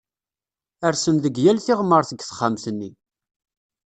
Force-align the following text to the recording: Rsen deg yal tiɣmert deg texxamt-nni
Rsen 0.93 1.17
deg 1.23 1.35
yal 1.43 1.59
tiɣmert 1.65 2.09
deg 2.13 2.19
texxamt-nni 2.21 2.89